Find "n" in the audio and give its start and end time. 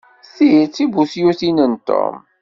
1.71-1.73